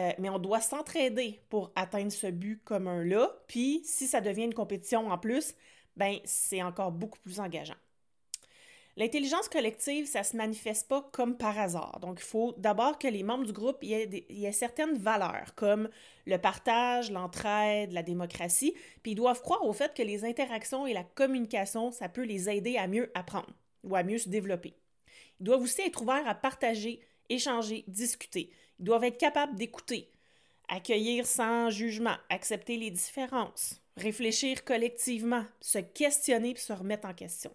Euh, 0.00 0.10
mais 0.18 0.28
on 0.28 0.38
doit 0.38 0.60
s'entraider 0.60 1.40
pour 1.50 1.70
atteindre 1.76 2.10
ce 2.10 2.26
but 2.26 2.62
commun-là. 2.64 3.30
Puis, 3.46 3.82
si 3.84 4.08
ça 4.08 4.20
devient 4.20 4.44
une 4.44 4.54
compétition 4.54 5.08
en 5.08 5.18
plus, 5.18 5.54
ben 5.96 6.18
c'est 6.24 6.62
encore 6.62 6.90
beaucoup 6.90 7.20
plus 7.20 7.38
engageant. 7.38 7.76
L'intelligence 8.96 9.48
collective, 9.48 10.06
ça 10.06 10.20
ne 10.20 10.24
se 10.24 10.36
manifeste 10.36 10.86
pas 10.88 11.02
comme 11.12 11.36
par 11.36 11.58
hasard. 11.58 11.98
Donc, 12.00 12.20
il 12.20 12.24
faut 12.24 12.54
d'abord 12.58 12.96
que 12.96 13.08
les 13.08 13.24
membres 13.24 13.44
du 13.44 13.52
groupe 13.52 13.82
aient, 13.82 14.08
y 14.28 14.52
certaines 14.52 14.96
valeurs, 14.96 15.54
comme 15.56 15.88
le 16.26 16.38
partage, 16.38 17.10
l'entraide, 17.10 17.92
la 17.92 18.04
démocratie, 18.04 18.74
puis 19.02 19.12
ils 19.12 19.16
doivent 19.16 19.42
croire 19.42 19.64
au 19.64 19.72
fait 19.72 19.92
que 19.94 20.02
les 20.02 20.24
interactions 20.24 20.86
et 20.86 20.92
la 20.92 21.02
communication, 21.02 21.90
ça 21.90 22.08
peut 22.08 22.22
les 22.22 22.48
aider 22.48 22.76
à 22.76 22.86
mieux 22.86 23.10
apprendre 23.14 23.52
ou 23.82 23.96
à 23.96 24.04
mieux 24.04 24.18
se 24.18 24.28
développer. 24.28 24.74
Ils 25.40 25.44
doivent 25.44 25.62
aussi 25.62 25.82
être 25.82 26.02
ouverts 26.02 26.28
à 26.28 26.34
partager, 26.36 27.00
échanger, 27.28 27.84
discuter. 27.88 28.50
Ils 28.78 28.84
doivent 28.84 29.04
être 29.04 29.18
capables 29.18 29.56
d'écouter, 29.56 30.08
accueillir 30.68 31.26
sans 31.26 31.68
jugement, 31.68 32.16
accepter 32.30 32.76
les 32.76 32.92
différences, 32.92 33.82
réfléchir 33.96 34.64
collectivement, 34.64 35.44
se 35.60 35.78
questionner 35.78 36.54
puis 36.54 36.62
se 36.62 36.72
remettre 36.72 37.08
en 37.08 37.14
question. 37.14 37.52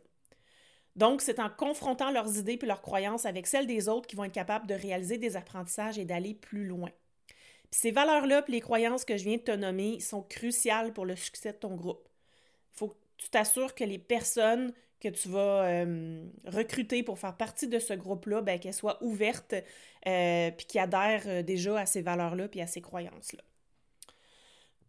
Donc, 0.99 1.21
c'est 1.21 1.39
en 1.39 1.49
confrontant 1.49 2.11
leurs 2.11 2.37
idées 2.37 2.57
puis 2.57 2.67
leurs 2.67 2.81
croyances 2.81 3.25
avec 3.25 3.47
celles 3.47 3.67
des 3.67 3.87
autres 3.87 4.05
qu'ils 4.05 4.17
vont 4.17 4.25
être 4.25 4.33
capables 4.33 4.67
de 4.67 4.73
réaliser 4.73 5.17
des 5.17 5.37
apprentissages 5.37 5.97
et 5.97 6.03
d'aller 6.03 6.33
plus 6.33 6.65
loin. 6.65 6.89
Puis 7.71 7.79
ces 7.79 7.91
valeurs-là 7.91 8.41
puis 8.41 8.51
les 8.51 8.59
croyances 8.59 9.05
que 9.05 9.15
je 9.15 9.23
viens 9.23 9.37
de 9.37 9.41
te 9.41 9.51
nommer 9.51 10.01
sont 10.01 10.21
cruciales 10.21 10.91
pour 10.91 11.05
le 11.05 11.15
succès 11.15 11.53
de 11.53 11.57
ton 11.57 11.75
groupe. 11.75 12.05
Il 12.73 12.77
faut 12.79 12.89
que 12.89 12.97
tu 13.17 13.29
t'assures 13.29 13.75
que 13.75 13.85
les 13.85 13.97
personnes 13.97 14.73
que 14.99 15.07
tu 15.07 15.29
vas 15.29 15.63
euh, 15.69 16.25
recruter 16.45 17.01
pour 17.01 17.17
faire 17.17 17.37
partie 17.37 17.69
de 17.69 17.79
ce 17.79 17.93
groupe-là, 17.93 18.41
ben, 18.41 18.59
qu'elle 18.59 18.73
soit 18.73 19.01
ouverte 19.01 19.55
euh, 20.05 20.51
puis 20.51 20.65
qui 20.65 20.79
adhère 20.79 21.23
euh, 21.27 21.43
déjà 21.43 21.79
à 21.79 21.85
ces 21.85 22.01
valeurs-là 22.01 22.49
puis 22.49 22.59
à 22.59 22.67
ces 22.67 22.81
croyances-là. 22.81 23.41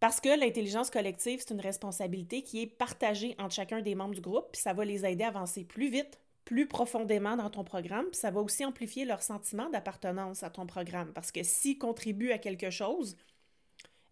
Parce 0.01 0.19
que 0.21 0.41
l'intelligence 0.41 0.91
collective, 0.91 1.41
c'est 1.41 1.55
une 1.55 1.61
responsabilité 1.61 2.43
qui 2.43 2.63
est 2.63 2.67
partagée 2.67 3.37
entre 3.39 3.55
chacun 3.55 3.83
des 3.83 3.95
membres 3.95 4.15
du 4.15 4.23
groupe, 4.23 4.49
puis 4.53 4.61
ça 4.61 4.73
va 4.73 4.85
les 4.85 5.05
aider 5.05 5.25
à 5.25 5.29
avancer 5.29 5.65
plus 5.65 5.91
vite, 5.91 6.19
plus 6.47 6.67
profondément 6.67 7.37
dans 7.37 7.51
ton 7.51 7.65
programme, 7.65 8.07
puis 8.07 8.19
ça 8.19 8.31
va 8.31 8.41
aussi 8.41 8.65
amplifier 8.65 9.05
leur 9.05 9.23
sentiment 9.23 9.69
d'appartenance 9.69 10.43
à 10.43 10.49
ton 10.49 10.67
programme. 10.67 11.13
Parce 11.13 11.31
que 11.31 11.43
s'ils 11.43 11.79
contribuent 11.79 12.33
à 12.33 12.39
quelque 12.39 12.71
chose, 12.71 13.17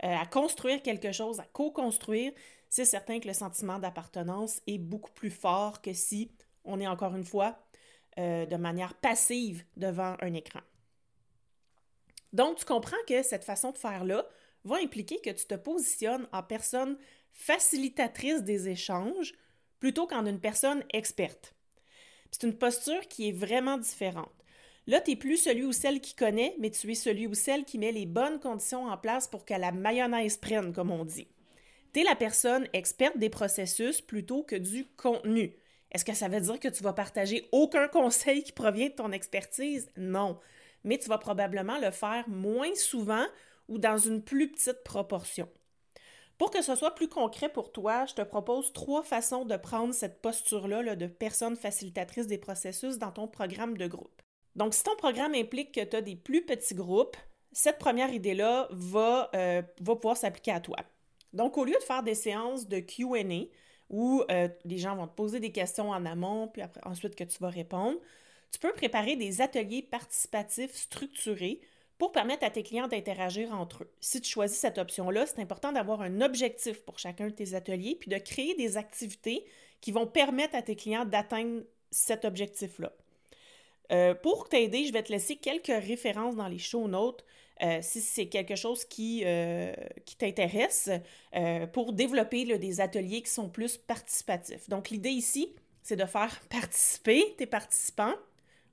à 0.01 0.27
construire 0.27 0.83
quelque 0.83 1.11
chose, 1.11 1.41
à 1.41 1.45
co-construire, 1.45 2.33
c'est 2.69 2.85
certain 2.85 3.19
que 3.19 3.27
le 3.27 3.35
sentiment 3.35 3.79
d'appartenance 3.79 4.61
est 4.67 4.79
beaucoup 4.79 5.11
plus 5.13 5.31
fort 5.31 5.81
que 5.81 5.95
si 5.95 6.31
on 6.65 6.81
est 6.81 6.87
encore 6.87 7.17
une 7.17 7.25
fois 7.25 7.59
euh, 8.19 8.47
de 8.47 8.57
manière 8.57 8.95
passive 8.95 9.65
devant 9.77 10.17
un 10.21 10.35
écran. 10.35 10.61
Donc, 12.33 12.59
tu 12.59 12.67
comprends 12.67 12.97
que 13.07 13.23
cette 13.23 13.45
façon 13.45 13.73
de 13.73 13.79
faire-là 13.79 14.27
va 14.69 14.77
impliquer 14.77 15.21
que 15.21 15.31
tu 15.31 15.47
te 15.47 15.55
positionnes 15.55 16.29
en 16.33 16.43
personne 16.43 16.97
facilitatrice 17.33 18.43
des 18.43 18.69
échanges 18.69 19.33
plutôt 19.81 20.07
qu'en 20.07 20.27
une 20.27 20.41
personne 20.41 20.85
experte. 20.93 21.55
C'est 22.31 22.47
une 22.47 22.59
posture 22.59 23.07
qui 23.09 23.29
est 23.29 23.33
vraiment 23.33 23.79
différente. 23.79 24.33
Là, 24.87 25.01
tu 25.01 25.11
n'es 25.11 25.17
plus 25.17 25.37
celui 25.37 25.65
ou 25.65 25.73
celle 25.73 26.01
qui 26.01 26.15
connaît, 26.15 26.55
mais 26.59 26.71
tu 26.71 26.91
es 26.91 26.95
celui 26.95 27.27
ou 27.27 27.35
celle 27.35 27.65
qui 27.65 27.79
met 27.79 27.93
les 27.93 28.07
bonnes 28.07 28.41
conditions 28.41 28.87
en 28.87 28.97
place 28.97 29.29
pour 29.29 29.45
que 29.45 29.55
la 29.55 29.71
mayonnaise 29.71 30.39
prenne, 30.39 30.73
comme 30.73 30.91
on 30.91 31.05
dit. 31.05 31.29
Tu 31.93 32.01
es 32.01 32.05
la 32.05 32.17
personne 32.17 32.67
experte 32.73 33.19
des 33.19 33.31
processus 33.31 34.01
plutôt 34.01 34.43
que 34.43 34.57
du 34.57 34.87
contenu. 34.97 35.55
Est-ce 35.93 36.05
que 36.05 36.15
ça 36.15 36.29
veut 36.29 36.41
dire 36.41 36.61
que 36.61 36.69
tu 36.69 36.83
vas 36.83 36.93
partager 36.93 37.49
aucun 37.53 37.89
conseil 37.89 38.43
qui 38.43 38.53
provient 38.53 38.89
de 38.89 38.95
ton 38.95 39.13
expertise? 39.13 39.91
Non. 39.97 40.39
Mais 40.85 40.99
tu 40.99 41.09
vas 41.09 41.19
probablement 41.19 41.79
le 41.79 41.91
faire 41.91 42.29
moins 42.29 42.75
souvent 42.75 43.27
ou 43.69 43.79
dans 43.79 43.99
une 43.99 44.23
plus 44.23 44.51
petite 44.51 44.83
proportion. 44.85 45.49
Pour 46.39 46.51
que 46.51 46.63
ce 46.63 46.77
soit 46.77 46.95
plus 46.95 47.09
concret 47.09 47.49
pour 47.49 47.73
toi, 47.73 48.07
je 48.07 48.15
te 48.15 48.23
propose 48.23 48.73
trois 48.73 49.03
façons 49.03 49.45
de 49.45 49.57
prendre 49.57 49.93
cette 49.93 50.23
posture-là 50.23 50.95
de 50.95 51.07
personne 51.07 51.57
facilitatrice 51.57 52.29
des 52.29 52.39
processus 52.39 52.99
dans 52.99 53.11
ton 53.11 53.27
programme 53.27 53.77
de 53.77 53.87
groupe. 53.89 54.23
Donc, 54.55 54.75
si 54.75 54.85
ton 54.85 54.97
programme 54.97 55.35
implique 55.35 55.73
que 55.73 55.85
tu 55.85 55.97
as 55.97 56.01
des 56.01 56.17
plus 56.17 56.45
petits 56.45 56.75
groupes, 56.75 57.17
cette 57.53 57.79
première 57.79 58.13
idée-là 58.13 58.69
va, 58.71 59.31
euh, 59.35 59.63
va 59.81 59.97
pouvoir 59.97 60.17
s'appliquer 60.17 60.53
à 60.53 60.61
toi. 60.61 60.77
Donc, 61.33 61.59
au 61.59 61.65
lieu 61.65 61.75
de 61.75 61.85
faire 61.85 62.03
des 62.05 62.15
séances 62.15 62.69
de 62.69 62.79
QA 62.79 63.49
où 63.91 64.23
euh, 64.31 64.49
les 64.65 64.79
gens 64.79 64.97
vont 64.97 65.07
te 65.07 65.15
poser 65.15 65.41
des 65.41 65.53
questions 65.53 65.91
en 65.91 66.05
amont, 66.07 66.49
puis 66.49 66.63
ensuite 66.85 67.17
que 67.17 67.25
tu 67.25 67.39
vas 67.39 67.51
répondre, 67.51 67.99
tu 68.53 68.59
peux 68.59 68.73
préparer 68.73 69.17
des 69.17 69.41
ateliers 69.41 69.83
participatifs 69.83 70.75
structurés 70.75 71.61
pour 71.99 72.13
permettre 72.13 72.45
à 72.45 72.51
tes 72.51 72.63
clients 72.63 72.87
d'interagir 72.87 73.53
entre 73.53 73.83
eux. 73.83 73.91
Si 74.01 74.21
tu 74.21 74.31
choisis 74.31 74.59
cette 74.59 74.79
option-là, 74.79 75.27
c'est 75.27 75.41
important 75.41 75.73
d'avoir 75.73 76.01
un 76.01 76.21
objectif 76.21 76.81
pour 76.83 76.99
chacun 76.99 77.27
de 77.27 77.33
tes 77.33 77.55
ateliers, 77.55 77.97
puis 77.99 78.09
de 78.09 78.19
créer 78.19 78.55
des 78.55 78.77
activités 78.77 79.45
qui 79.81 79.91
vont 79.91 80.07
permettre 80.07 80.55
à 80.55 80.63
tes 80.63 80.77
clients 80.77 81.05
d'atteindre 81.05 81.63
cet 81.91 82.25
objectif-là. 82.25 82.93
Euh, 83.91 84.15
pour 84.15 84.49
t'aider, 84.49 84.85
je 84.85 84.93
vais 84.93 85.03
te 85.03 85.11
laisser 85.11 85.37
quelques 85.37 85.67
références 85.67 86.37
dans 86.37 86.49
les 86.49 86.59
show 86.59 86.87
notes 86.89 87.25
euh, 87.63 87.79
si 87.83 88.01
c'est 88.01 88.27
quelque 88.27 88.55
chose 88.55 88.85
qui, 88.85 89.23
euh, 89.25 89.73
qui 90.05 90.17
t'intéresse 90.17 90.91
pour 91.73 91.93
développer 91.93 92.45
des 92.59 92.81
ateliers 92.81 93.23
qui 93.23 93.31
sont 93.31 93.49
plus 93.49 93.77
participatifs. 93.77 94.69
Donc, 94.69 94.91
l'idée 94.91 95.11
ici, 95.11 95.55
c'est 95.83 95.97
de 95.97 96.05
faire 96.05 96.41
participer 96.51 97.35
tes 97.37 97.47
participants. 97.47 98.15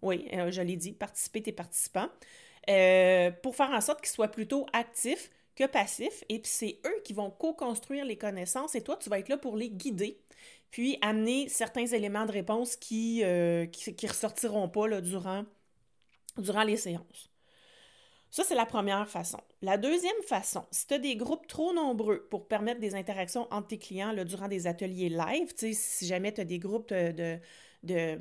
Oui, 0.01 0.27
je 0.31 0.61
l'ai 0.61 0.75
dit, 0.75 0.91
participer 0.91 1.41
tes 1.41 1.51
participants 1.51 2.09
euh, 2.69 3.31
pour 3.43 3.55
faire 3.55 3.71
en 3.71 3.81
sorte 3.81 4.01
qu'ils 4.01 4.09
soient 4.09 4.27
plutôt 4.27 4.65
actifs 4.73 5.29
que 5.55 5.65
passifs. 5.65 6.23
Et 6.29 6.39
puis 6.39 6.51
c'est 6.51 6.79
eux 6.85 7.01
qui 7.03 7.13
vont 7.13 7.31
co-construire 7.31 8.05
les 8.05 8.17
connaissances 8.17 8.75
et 8.75 8.81
toi, 8.81 8.97
tu 8.97 9.09
vas 9.09 9.19
être 9.19 9.29
là 9.29 9.37
pour 9.37 9.55
les 9.55 9.69
guider, 9.69 10.19
puis 10.71 10.97
amener 11.01 11.47
certains 11.49 11.85
éléments 11.85 12.25
de 12.25 12.31
réponse 12.31 12.75
qui 12.75 13.19
ne 13.21 13.25
euh, 13.25 13.65
qui, 13.67 14.07
ressortiront 14.07 14.67
pas 14.69 14.87
là, 14.87 15.01
durant, 15.01 15.45
durant 16.37 16.63
les 16.63 16.77
séances. 16.77 17.29
Ça, 18.29 18.43
c'est 18.43 18.55
la 18.55 18.65
première 18.65 19.07
façon. 19.07 19.39
La 19.61 19.77
deuxième 19.77 20.21
façon, 20.27 20.65
si 20.69 20.87
tu 20.87 20.95
as 20.95 20.99
des 20.99 21.15
groupes 21.15 21.47
trop 21.47 21.71
nombreux 21.73 22.27
pour 22.29 22.49
permettre 22.49 22.81
des 22.81 22.93
interactions 22.93 23.47
entre 23.49 23.67
tes 23.67 23.77
clients 23.77 24.11
là, 24.11 24.25
durant 24.25 24.49
des 24.49 24.67
ateliers 24.67 25.07
live, 25.07 25.53
si 25.55 26.05
jamais 26.05 26.33
tu 26.33 26.41
as 26.41 26.43
des 26.45 26.59
groupes 26.59 26.89
de, 26.89 27.13
de 27.13 27.39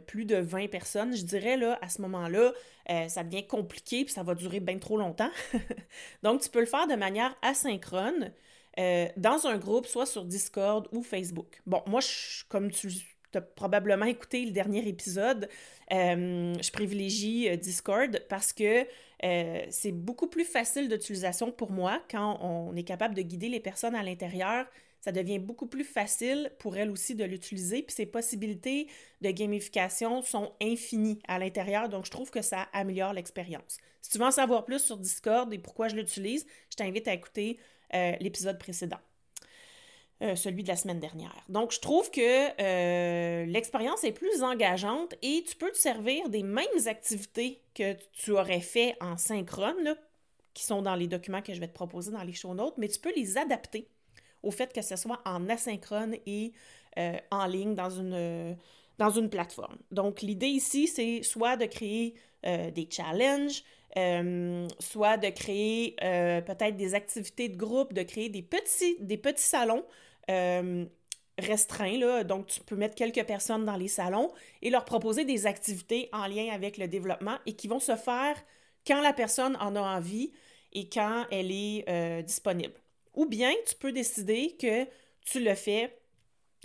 plus 0.06 0.24
de 0.24 0.36
20 0.36 0.68
personnes, 0.68 1.16
je 1.16 1.24
dirais, 1.24 1.56
là, 1.56 1.78
à 1.82 1.88
ce 1.88 2.02
moment-là, 2.02 2.52
euh, 2.90 3.08
ça 3.08 3.24
devient 3.24 3.46
compliqué 3.46 4.04
puis 4.04 4.12
ça 4.12 4.22
va 4.22 4.34
durer 4.34 4.60
bien 4.60 4.78
trop 4.78 4.96
longtemps. 4.96 5.30
Donc, 6.22 6.42
tu 6.42 6.50
peux 6.50 6.60
le 6.60 6.66
faire 6.66 6.86
de 6.86 6.94
manière 6.94 7.36
asynchrone 7.42 8.32
euh, 8.78 9.06
dans 9.16 9.46
un 9.46 9.56
groupe, 9.56 9.86
soit 9.86 10.06
sur 10.06 10.24
Discord 10.24 10.88
ou 10.92 11.02
Facebook. 11.02 11.62
Bon, 11.66 11.82
moi, 11.86 12.00
comme 12.48 12.70
tu 12.70 12.88
as 13.34 13.40
probablement 13.40 14.06
écouté 14.06 14.44
le 14.44 14.52
dernier 14.52 14.86
épisode, 14.86 15.48
euh, 15.92 16.54
je 16.60 16.70
privilégie 16.70 17.56
Discord 17.58 18.22
parce 18.28 18.52
que 18.52 18.86
c'est 19.70 19.92
beaucoup 19.92 20.26
plus 20.26 20.44
facile 20.44 20.86
d'utilisation 20.86 21.50
pour 21.50 21.72
moi 21.72 22.02
quand 22.10 22.38
on 22.42 22.76
est 22.76 22.84
capable 22.84 23.14
de 23.14 23.22
guider 23.22 23.48
les 23.48 23.60
personnes 23.60 23.94
à 23.94 24.02
l'intérieur 24.02 24.66
ça 25.04 25.12
devient 25.12 25.38
beaucoup 25.38 25.66
plus 25.66 25.84
facile 25.84 26.50
pour 26.58 26.78
elle 26.78 26.90
aussi 26.90 27.14
de 27.14 27.24
l'utiliser. 27.24 27.82
Puis 27.82 27.94
ses 27.94 28.06
possibilités 28.06 28.88
de 29.20 29.30
gamification 29.30 30.22
sont 30.22 30.54
infinies 30.62 31.18
à 31.28 31.38
l'intérieur, 31.38 31.90
donc 31.90 32.06
je 32.06 32.10
trouve 32.10 32.30
que 32.30 32.40
ça 32.40 32.68
améliore 32.72 33.12
l'expérience. 33.12 33.76
Si 34.00 34.08
tu 34.08 34.16
veux 34.16 34.24
en 34.24 34.30
savoir 34.30 34.64
plus 34.64 34.78
sur 34.78 34.96
Discord 34.96 35.52
et 35.52 35.58
pourquoi 35.58 35.88
je 35.88 35.96
l'utilise, 35.96 36.46
je 36.70 36.76
t'invite 36.76 37.06
à 37.06 37.12
écouter 37.12 37.58
euh, 37.92 38.12
l'épisode 38.18 38.58
précédent. 38.58 38.96
Euh, 40.22 40.36
celui 40.36 40.62
de 40.62 40.68
la 40.68 40.76
semaine 40.76 41.00
dernière. 41.00 41.44
Donc, 41.50 41.72
je 41.72 41.80
trouve 41.80 42.10
que 42.10 42.20
euh, 42.62 43.44
l'expérience 43.44 44.04
est 44.04 44.12
plus 44.12 44.42
engageante 44.42 45.14
et 45.20 45.44
tu 45.46 45.54
peux 45.56 45.70
te 45.70 45.76
servir 45.76 46.30
des 46.30 46.42
mêmes 46.42 46.86
activités 46.86 47.60
que 47.74 47.94
tu 48.12 48.30
aurais 48.30 48.60
fait 48.60 48.96
en 49.02 49.18
synchrone, 49.18 49.96
qui 50.54 50.62
sont 50.62 50.80
dans 50.80 50.94
les 50.94 51.08
documents 51.08 51.42
que 51.42 51.52
je 51.52 51.60
vais 51.60 51.68
te 51.68 51.74
proposer 51.74 52.10
dans 52.10 52.22
les 52.22 52.32
show 52.32 52.54
notes, 52.54 52.78
mais 52.78 52.88
tu 52.88 53.00
peux 53.00 53.12
les 53.14 53.36
adapter 53.36 53.88
au 54.44 54.50
fait 54.50 54.72
que 54.72 54.82
ce 54.82 54.96
soit 54.96 55.20
en 55.24 55.48
asynchrone 55.48 56.16
et 56.26 56.52
euh, 56.96 57.16
en 57.32 57.46
ligne 57.46 57.74
dans 57.74 57.90
une, 57.90 58.56
dans 58.98 59.10
une 59.10 59.28
plateforme. 59.28 59.78
Donc, 59.90 60.22
l'idée 60.22 60.46
ici, 60.46 60.86
c'est 60.86 61.24
soit 61.24 61.56
de 61.56 61.64
créer 61.64 62.14
euh, 62.46 62.70
des 62.70 62.88
challenges, 62.88 63.64
euh, 63.98 64.68
soit 64.78 65.16
de 65.16 65.28
créer 65.30 65.96
peut-être 66.46 66.76
des 66.76 66.94
activités 66.94 67.48
de 67.48 67.56
groupe, 67.56 67.92
de 67.92 68.02
créer 68.02 68.28
des 68.28 68.42
petits, 68.42 68.96
des 69.00 69.16
petits 69.16 69.42
salons 69.42 69.84
restreints. 71.36 71.98
Là. 71.98 72.22
Donc, 72.22 72.46
tu 72.46 72.60
peux 72.60 72.76
mettre 72.76 72.94
quelques 72.94 73.24
personnes 73.24 73.64
dans 73.64 73.76
les 73.76 73.88
salons 73.88 74.30
et 74.62 74.70
leur 74.70 74.84
proposer 74.84 75.24
des 75.24 75.46
activités 75.46 76.08
en 76.12 76.28
lien 76.28 76.52
avec 76.52 76.78
le 76.78 76.86
développement 76.86 77.38
et 77.44 77.54
qui 77.54 77.66
vont 77.66 77.80
se 77.80 77.96
faire 77.96 78.36
quand 78.86 79.00
la 79.00 79.12
personne 79.12 79.56
en 79.56 79.74
a 79.74 79.80
envie 79.80 80.30
et 80.72 80.88
quand 80.88 81.26
elle 81.32 81.50
est 81.50 82.22
disponible. 82.22 82.83
Ou 83.14 83.26
bien 83.26 83.52
tu 83.66 83.74
peux 83.76 83.92
décider 83.92 84.56
que 84.60 84.86
tu 85.24 85.40
le 85.40 85.54
fais 85.54 85.96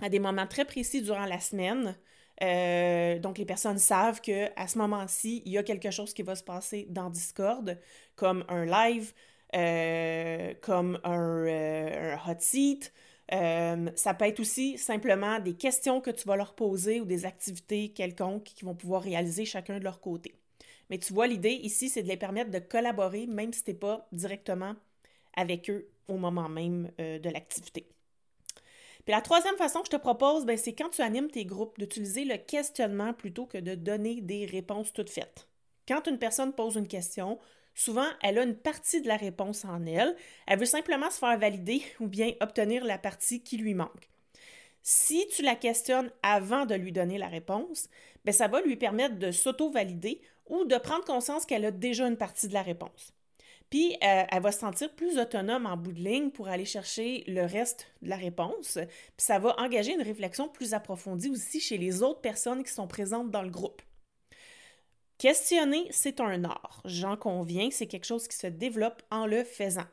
à 0.00 0.08
des 0.08 0.18
moments 0.18 0.46
très 0.46 0.64
précis 0.64 1.02
durant 1.02 1.26
la 1.26 1.40
semaine. 1.40 1.96
Euh, 2.42 3.18
donc, 3.18 3.38
les 3.38 3.44
personnes 3.44 3.78
savent 3.78 4.20
qu'à 4.20 4.66
ce 4.66 4.78
moment-ci, 4.78 5.42
il 5.44 5.52
y 5.52 5.58
a 5.58 5.62
quelque 5.62 5.90
chose 5.90 6.14
qui 6.14 6.22
va 6.22 6.34
se 6.34 6.42
passer 6.42 6.86
dans 6.88 7.10
Discord, 7.10 7.78
comme 8.16 8.44
un 8.48 8.64
live, 8.64 9.12
euh, 9.54 10.54
comme 10.62 10.98
un, 11.04 11.46
euh, 11.46 12.16
un, 12.16 12.30
hot 12.30 12.36
seat. 12.38 12.92
ça 13.30 14.14
peut 14.14 14.24
être 14.24 14.40
aussi 14.40 14.78
simplement 14.78 15.38
des 15.38 15.54
questions 15.54 16.00
que 16.00 16.10
tu 16.10 16.26
vas 16.26 16.36
leur 16.36 16.54
poser 16.54 17.00
ou 17.00 17.04
des 17.04 17.26
activités 17.26 17.90
quelconques 17.90 18.44
qu'ils 18.44 18.66
vont 18.66 18.74
pouvoir 18.74 19.02
réaliser 19.02 19.44
chacun 19.44 19.78
de 19.78 19.84
leur 19.84 20.00
côté. 20.00 20.34
Mais 20.88 20.98
tu 20.98 21.12
vois, 21.12 21.26
l'idée 21.26 21.52
ici, 21.52 21.88
c'est 21.88 22.02
de 22.02 22.08
les 22.08 22.16
permettre 22.16 22.50
de 22.50 22.58
collaborer, 22.58 23.26
même 23.26 23.52
si 23.52 23.62
tu 23.62 23.70
n'es 23.70 23.76
pas 23.76 24.08
directement 24.12 24.74
avec 25.36 25.70
eux 25.70 25.89
au 26.08 26.16
moment 26.16 26.48
même 26.48 26.90
euh, 27.00 27.18
de 27.18 27.28
l'activité. 27.28 27.86
Puis 29.04 29.14
la 29.14 29.22
troisième 29.22 29.56
façon 29.56 29.80
que 29.80 29.86
je 29.86 29.96
te 29.96 30.00
propose, 30.00 30.44
ben, 30.44 30.58
c'est 30.58 30.74
quand 30.74 30.90
tu 30.90 31.02
animes 31.02 31.30
tes 31.30 31.44
groupes, 31.44 31.78
d'utiliser 31.78 32.24
le 32.24 32.36
questionnement 32.36 33.14
plutôt 33.14 33.46
que 33.46 33.58
de 33.58 33.74
donner 33.74 34.20
des 34.20 34.46
réponses 34.46 34.92
toutes 34.92 35.10
faites. 35.10 35.48
Quand 35.88 36.06
une 36.06 36.18
personne 36.18 36.52
pose 36.52 36.76
une 36.76 36.86
question, 36.86 37.38
souvent 37.74 38.06
elle 38.22 38.38
a 38.38 38.42
une 38.42 38.56
partie 38.56 39.00
de 39.00 39.08
la 39.08 39.16
réponse 39.16 39.64
en 39.64 39.84
elle, 39.86 40.14
elle 40.46 40.58
veut 40.58 40.66
simplement 40.66 41.10
se 41.10 41.18
faire 41.18 41.38
valider 41.38 41.82
ou 42.00 42.08
bien 42.08 42.32
obtenir 42.40 42.84
la 42.84 42.98
partie 42.98 43.42
qui 43.42 43.56
lui 43.56 43.74
manque. 43.74 44.08
Si 44.82 45.26
tu 45.28 45.42
la 45.42 45.56
questionnes 45.56 46.10
avant 46.22 46.64
de 46.64 46.74
lui 46.74 46.92
donner 46.92 47.18
la 47.18 47.28
réponse, 47.28 47.88
ben, 48.24 48.32
ça 48.32 48.48
va 48.48 48.60
lui 48.60 48.76
permettre 48.76 49.18
de 49.18 49.30
s'auto-valider 49.30 50.20
ou 50.46 50.64
de 50.64 50.76
prendre 50.76 51.04
conscience 51.04 51.46
qu'elle 51.46 51.64
a 51.64 51.70
déjà 51.70 52.06
une 52.06 52.16
partie 52.16 52.48
de 52.48 52.54
la 52.54 52.62
réponse. 52.62 53.12
Puis, 53.70 53.94
euh, 54.02 54.24
elle 54.28 54.42
va 54.42 54.50
se 54.50 54.58
sentir 54.58 54.92
plus 54.94 55.18
autonome 55.18 55.64
en 55.64 55.76
bout 55.76 55.92
de 55.92 56.00
ligne 56.00 56.30
pour 56.30 56.48
aller 56.48 56.64
chercher 56.64 57.22
le 57.28 57.42
reste 57.42 57.86
de 58.02 58.10
la 58.10 58.16
réponse. 58.16 58.78
Puis, 59.16 59.24
ça 59.24 59.38
va 59.38 59.54
engager 59.60 59.94
une 59.94 60.02
réflexion 60.02 60.48
plus 60.48 60.74
approfondie 60.74 61.30
aussi 61.30 61.60
chez 61.60 61.78
les 61.78 62.02
autres 62.02 62.20
personnes 62.20 62.64
qui 62.64 62.72
sont 62.72 62.88
présentes 62.88 63.30
dans 63.30 63.42
le 63.42 63.50
groupe. 63.50 63.80
Questionner, 65.18 65.86
c'est 65.90 66.20
un 66.20 66.44
art. 66.44 66.80
J'en 66.84 67.16
conviens, 67.16 67.68
c'est 67.70 67.86
quelque 67.86 68.06
chose 68.06 68.26
qui 68.26 68.36
se 68.36 68.48
développe 68.48 69.02
en 69.10 69.26
le 69.26 69.44
faisant. 69.44 69.86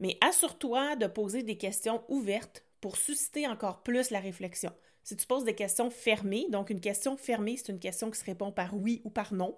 Mais 0.00 0.18
assure-toi 0.20 0.96
de 0.96 1.06
poser 1.06 1.42
des 1.42 1.56
questions 1.56 2.02
ouvertes 2.08 2.64
pour 2.80 2.96
susciter 2.96 3.46
encore 3.46 3.82
plus 3.82 4.10
la 4.10 4.20
réflexion. 4.20 4.72
Si 5.04 5.16
tu 5.16 5.26
poses 5.26 5.44
des 5.44 5.54
questions 5.54 5.90
fermées, 5.90 6.46
donc 6.50 6.68
une 6.68 6.80
question 6.80 7.16
fermée, 7.16 7.56
c'est 7.56 7.72
une 7.72 7.78
question 7.78 8.10
qui 8.10 8.18
se 8.18 8.24
répond 8.24 8.52
par 8.52 8.76
oui 8.76 9.00
ou 9.04 9.10
par 9.10 9.32
non. 9.32 9.56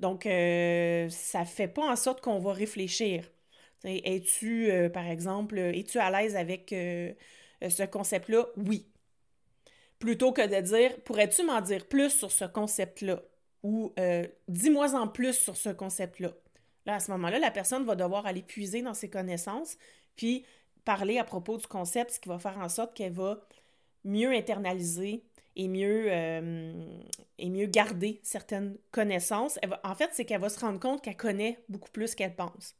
Donc, 0.00 0.26
euh, 0.26 1.08
ça 1.08 1.40
ne 1.40 1.44
fait 1.44 1.68
pas 1.68 1.90
en 1.90 1.96
sorte 1.96 2.20
qu'on 2.20 2.38
va 2.38 2.52
réfléchir. 2.52 3.30
Es-tu, 3.84 4.70
euh, 4.70 4.88
par 4.88 5.06
exemple, 5.06 5.58
es-tu 5.58 5.98
à 5.98 6.10
l'aise 6.10 6.36
avec 6.36 6.72
euh, 6.72 7.12
ce 7.68 7.84
concept-là? 7.84 8.46
Oui. 8.56 8.86
Plutôt 9.98 10.32
que 10.32 10.46
de 10.46 10.60
dire, 10.60 11.00
pourrais-tu 11.04 11.44
m'en 11.44 11.60
dire 11.60 11.86
plus 11.86 12.10
sur 12.10 12.30
ce 12.30 12.44
concept-là? 12.44 13.22
Ou 13.62 13.92
dis-moi 14.48 14.94
en 14.94 15.08
plus 15.08 15.32
sur 15.32 15.56
ce 15.56 15.70
concept-là. 15.70 16.32
Là, 16.84 16.94
à 16.96 17.00
ce 17.00 17.10
moment-là, 17.12 17.38
la 17.38 17.50
personne 17.50 17.84
va 17.84 17.96
devoir 17.96 18.26
aller 18.26 18.42
puiser 18.42 18.82
dans 18.82 18.94
ses 18.94 19.10
connaissances, 19.10 19.76
puis 20.14 20.44
parler 20.84 21.18
à 21.18 21.24
propos 21.24 21.56
du 21.56 21.66
concept, 21.66 22.12
ce 22.12 22.20
qui 22.20 22.28
va 22.28 22.38
faire 22.38 22.58
en 22.58 22.68
sorte 22.68 22.94
qu'elle 22.94 23.12
va 23.12 23.40
mieux 24.04 24.30
internaliser 24.30 25.24
et 25.56 25.68
mieux, 25.68 26.08
et 27.38 27.50
mieux 27.50 27.66
garder 27.66 28.20
certaines 28.22 28.76
connaissances. 28.90 29.58
en 29.82 29.94
fait, 29.94 30.10
c'est 30.12 30.24
qu'elle 30.24 30.40
va 30.40 30.48
se 30.48 30.60
rendre 30.60 30.78
compte 30.78 31.02
qu'elle 31.02 31.16
connaît 31.16 31.58
beaucoup 31.68 31.90
plus 31.90 32.14
qu'elle 32.14 32.36
pense. 32.36 32.76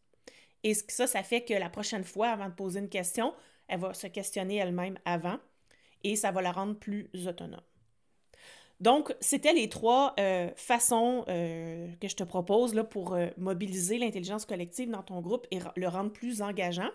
Et 0.62 0.74
ça, 0.74 1.06
ça 1.06 1.22
fait 1.22 1.42
que 1.42 1.54
la 1.54 1.70
prochaine 1.70 2.04
fois, 2.04 2.28
avant 2.28 2.48
de 2.48 2.54
poser 2.54 2.80
une 2.80 2.88
question, 2.88 3.32
elle 3.68 3.80
va 3.80 3.94
se 3.94 4.06
questionner 4.06 4.56
elle-même 4.56 4.98
avant 5.04 5.38
et 6.04 6.16
ça 6.16 6.30
va 6.30 6.42
la 6.42 6.52
rendre 6.52 6.74
plus 6.74 7.08
autonome. 7.26 7.60
Donc, 8.80 9.14
c'était 9.20 9.54
les 9.54 9.68
trois 9.68 10.14
euh, 10.20 10.50
façons 10.56 11.24
euh, 11.28 11.88
que 12.00 12.08
je 12.08 12.16
te 12.16 12.24
propose 12.24 12.74
là, 12.74 12.84
pour 12.84 13.14
euh, 13.14 13.28
mobiliser 13.38 13.96
l'intelligence 13.96 14.44
collective 14.44 14.90
dans 14.90 15.02
ton 15.02 15.20
groupe 15.20 15.46
et 15.50 15.60
le 15.76 15.88
rendre 15.88 16.12
plus 16.12 16.42
engageant. 16.42 16.90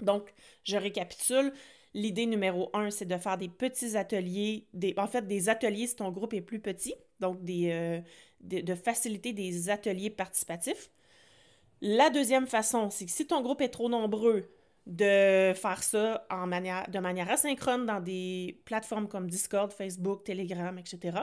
Donc, 0.00 0.34
je 0.64 0.76
récapitule. 0.76 1.52
L'idée 1.96 2.26
numéro 2.26 2.68
un, 2.74 2.90
c'est 2.90 3.06
de 3.06 3.16
faire 3.16 3.38
des 3.38 3.48
petits 3.48 3.96
ateliers, 3.96 4.68
en 4.98 5.06
fait, 5.06 5.26
des 5.26 5.48
ateliers 5.48 5.86
si 5.86 5.96
ton 5.96 6.10
groupe 6.10 6.34
est 6.34 6.42
plus 6.42 6.60
petit, 6.60 6.94
donc 7.20 7.42
des, 7.42 8.02
de 8.42 8.74
faciliter 8.74 9.32
des 9.32 9.70
ateliers 9.70 10.10
participatifs. 10.10 10.90
La 11.80 12.10
deuxième 12.10 12.46
façon, 12.46 12.90
c'est 12.90 13.06
que 13.06 13.10
si 13.10 13.26
ton 13.26 13.40
groupe 13.40 13.62
est 13.62 13.70
trop 13.70 13.88
nombreux, 13.88 14.50
de 14.86 15.52
faire 15.54 15.82
ça 15.82 16.26
en 16.30 16.46
de 16.46 16.98
manière 16.98 17.30
asynchrone 17.30 17.86
dans 17.86 18.00
des 18.00 18.60
plateformes 18.66 19.08
comme 19.08 19.28
Discord, 19.28 19.72
Facebook, 19.72 20.22
Telegram, 20.24 20.78
etc. 20.78 21.18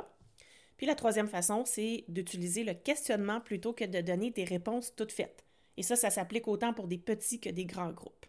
Puis 0.76 0.86
la 0.86 0.96
troisième 0.96 1.28
façon, 1.28 1.64
c'est 1.66 2.04
d'utiliser 2.08 2.64
le 2.64 2.74
questionnement 2.74 3.40
plutôt 3.40 3.74
que 3.74 3.86
de 3.86 4.02
donner 4.02 4.32
des 4.32 4.44
réponses 4.44 4.94
toutes 4.96 5.12
faites. 5.12 5.46
Et 5.78 5.84
ça, 5.84 5.96
ça 5.96 6.10
s'applique 6.10 6.48
autant 6.48 6.74
pour 6.74 6.88
des 6.88 6.98
petits 6.98 7.40
que 7.40 7.50
des 7.50 7.66
grands 7.66 7.92
groupes. 7.92 8.26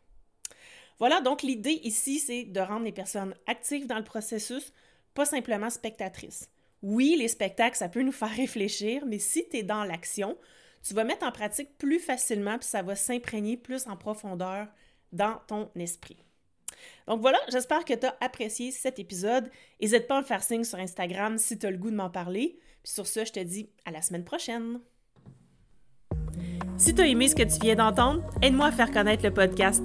Voilà, 0.99 1.21
donc 1.21 1.43
l'idée 1.43 1.81
ici, 1.83 2.19
c'est 2.19 2.45
de 2.45 2.61
rendre 2.61 2.85
les 2.85 2.93
personnes 2.93 3.35
actives 3.47 3.87
dans 3.87 3.99
le 3.99 4.05
processus, 4.05 4.73
pas 5.15 5.25
simplement 5.25 5.71
spectatrices. 5.71 6.49
Oui, 6.83 7.17
les 7.19 7.29
spectacles, 7.29 7.77
ça 7.77 7.89
peut 7.89 8.03
nous 8.03 8.13
faire 8.13 8.31
réfléchir, 8.31 9.05
mais 9.07 9.19
si 9.19 9.49
tu 9.49 9.59
es 9.59 9.63
dans 9.63 9.85
l'action, 9.85 10.37
tu 10.87 10.95
vas 10.95 11.05
mettre 11.05 11.27
en 11.27 11.33
pratique 11.33 11.77
plus 11.79 11.99
facilement, 11.99 12.59
puis 12.59 12.69
ça 12.69 12.83
va 12.83 12.95
s'imprégner 12.95 13.57
plus 13.57 13.87
en 13.87 13.97
profondeur 13.97 14.69
dans 15.13 15.41
ton 15.47 15.71
esprit. 15.77 16.19
Donc 17.07 17.21
voilà, 17.21 17.39
j'espère 17.51 17.85
que 17.85 17.95
tu 17.95 18.07
as 18.07 18.17
apprécié 18.21 18.71
cet 18.71 18.99
épisode. 18.99 19.51
N'hésite 19.81 20.07
pas 20.07 20.19
à 20.19 20.21
me 20.21 20.27
faire 20.27 20.43
signe 20.43 20.65
sur 20.65 20.79
Instagram 20.79 21.39
si 21.39 21.59
tu 21.59 21.67
as 21.67 21.71
le 21.71 21.79
goût 21.79 21.91
de 21.91 21.97
m'en 21.97 22.11
parler. 22.11 22.59
Puis 22.83 22.93
sur 22.93 23.07
ce, 23.07 23.25
je 23.25 23.33
te 23.33 23.41
dis 23.41 23.71
à 23.85 23.91
la 23.91 24.03
semaine 24.03 24.25
prochaine. 24.25 24.81
Si 26.77 26.95
tu 26.95 27.01
as 27.01 27.07
aimé 27.07 27.29
ce 27.29 27.35
que 27.35 27.43
tu 27.43 27.61
viens 27.61 27.77
d'entendre, 27.77 28.23
aide-moi 28.43 28.67
à 28.67 28.73
faire 28.73 28.91
connaître 28.91 29.25
le 29.25 29.33
podcast. 29.33 29.85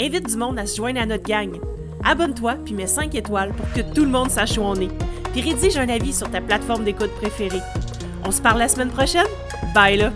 Invite 0.00 0.28
du 0.28 0.36
monde 0.36 0.58
à 0.58 0.66
se 0.66 0.76
joindre 0.76 1.00
à 1.00 1.06
notre 1.06 1.24
gang. 1.24 1.58
Abonne-toi 2.04 2.54
puis 2.64 2.74
mets 2.74 2.86
5 2.86 3.14
étoiles 3.16 3.52
pour 3.52 3.70
que 3.72 3.80
tout 3.94 4.04
le 4.04 4.10
monde 4.10 4.30
sache 4.30 4.56
où 4.56 4.62
on 4.62 4.76
est. 4.76 4.90
Puis 5.32 5.40
rédige 5.40 5.76
un 5.76 5.88
avis 5.88 6.12
sur 6.12 6.30
ta 6.30 6.40
plateforme 6.40 6.84
d'écoute 6.84 7.10
préférée. 7.20 7.62
On 8.24 8.30
se 8.30 8.40
parle 8.40 8.58
la 8.58 8.68
semaine 8.68 8.90
prochaine? 8.90 9.26
Bye 9.74 9.96
là! 9.96 10.12